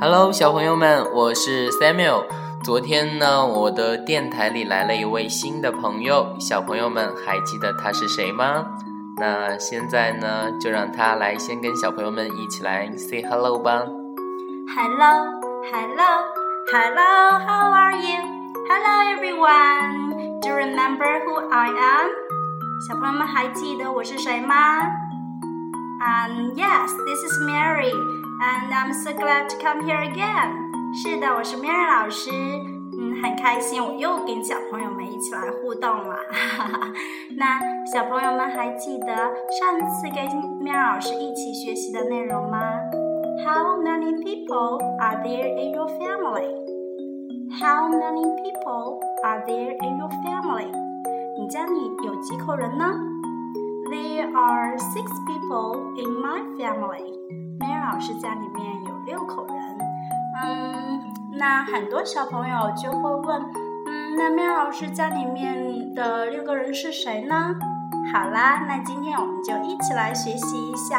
[0.00, 2.24] Hello，小朋友们，我是 Samuel。
[2.64, 8.66] 昨天呢，我的电台里来了一位新的朋友，小朋友们还记得他是谁吗？
[9.18, 13.84] 那现在呢，就让他来先跟小朋友们一起来 say hello 吧。
[14.74, 20.40] Hello，Hello，Hello，How are you？Hello everyone.
[20.40, 22.10] Do you remember who I am？
[22.88, 24.80] 小朋友们还记得我是谁吗
[26.00, 27.92] ？Um, yes, this is Mary,
[28.43, 30.51] and I'm so glad to come here again.
[30.93, 32.31] 是的，我是 Mary 老师。
[32.99, 36.17] 嗯，很开心，我又跟小朋友们一起来互动了。
[37.37, 39.07] 那小朋友们还记得
[39.57, 40.25] 上次跟
[40.59, 42.59] Mary 老师一起学习的内容吗？
[43.45, 46.53] How many people are there in your family?
[47.61, 50.67] How many people are there in your family?
[51.39, 52.85] 你家里有几口人呢？
[53.89, 57.17] There are six people in my family.
[57.60, 59.56] Mary 老师家里面有六口人。
[60.42, 61.00] 嗯，
[61.38, 63.42] 那很多小朋友就会问，
[63.86, 67.54] 嗯，那 Mary 老师家里面的六个人是谁呢？
[68.12, 70.98] 好啦，那今天我们就一起来学习一下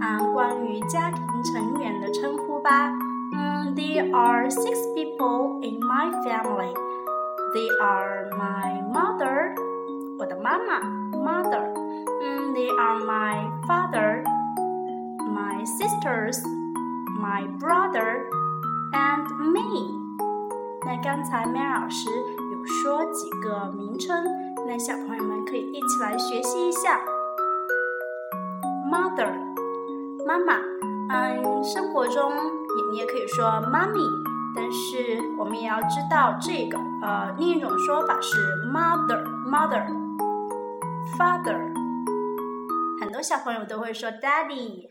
[0.00, 2.90] 啊，关于家庭成员的称呼吧。
[3.34, 6.74] 嗯，There are six people in my family.
[7.52, 9.54] They are my mother.
[10.18, 10.80] 我的妈妈
[11.12, 11.62] ，mother，
[12.22, 14.24] 嗯，They are my father,
[15.56, 16.44] my sisters,
[17.18, 18.28] my brother,
[18.92, 19.90] and me。
[20.84, 22.10] 那刚才 May 老师
[22.52, 24.22] 有说几个名称，
[24.66, 27.00] 那小朋友们可以一起来学习一下。
[28.92, 29.32] Mother，
[30.26, 30.58] 妈妈，
[31.10, 34.00] 嗯，生活中你你也可以说妈咪，
[34.54, 38.36] 但是我们也要知道这个，呃，另一种说法是
[38.70, 39.86] mother，mother。
[41.16, 41.72] father。
[43.00, 44.90] 很多小朋友都会说 daddy。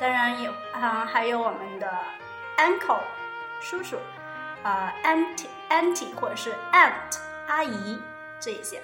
[0.00, 1.88] 当然有啊，还有我们的
[2.56, 3.00] uncle，
[3.60, 3.98] 叔叔，
[4.62, 7.98] 呃，aunt aunt 或者是 aunt 阿姨
[8.40, 8.82] 这一些。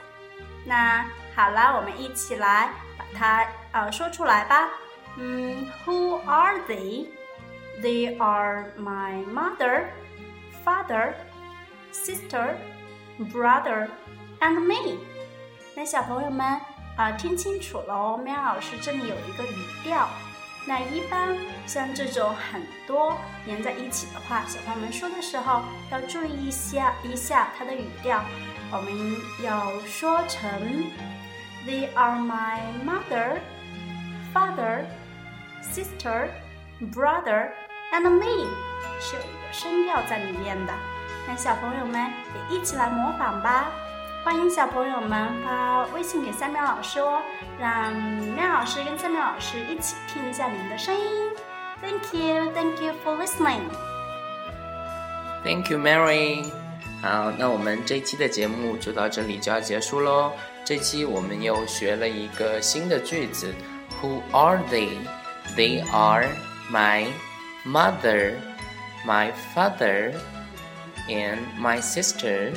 [0.64, 1.04] 那
[1.34, 4.68] 好了，我们一起来把它呃说出来吧。
[5.16, 7.08] 嗯，Who are they?
[7.82, 9.86] They are my mother,
[10.64, 11.14] father,
[11.92, 12.54] sister,
[13.18, 13.88] brother,
[14.40, 14.98] and me。
[15.74, 16.60] 那小朋友们。
[16.96, 20.06] 啊，听清楚了哦，喵老师这里有一个语调。
[20.66, 23.16] 那一般像这种很多
[23.46, 28.22] 连在一起的话，小朋友们说的时候要注意一下一下它的语调。
[28.70, 28.92] 我们
[29.42, 30.48] 要说成
[31.66, 33.38] ：They are my mother,
[34.32, 34.84] father,
[35.62, 36.28] sister,
[36.80, 37.50] brother,
[37.92, 38.46] and me，
[39.00, 40.72] 是有一个声调在里面的。
[41.26, 42.12] 那小朋友们
[42.50, 43.70] 也一起来模仿吧。
[44.23, 47.21] 欢迎小朋友们发微信给三苗老师哦，
[47.59, 47.93] 让
[48.35, 51.05] 妙老师跟三苗老师一起听一下你们的声音。
[51.81, 53.61] Thank you, thank you for listening.
[55.43, 56.51] Thank you, Mary.
[57.03, 60.31] 好，那我们这期的节目就到这里就要结束喽。
[60.63, 63.53] 这期我们又学了一个新的句子：
[64.01, 64.89] Who are they?
[65.55, 66.25] They are
[66.71, 67.05] my
[67.63, 68.33] mother,
[69.05, 70.13] my father,
[71.07, 72.51] and my sister.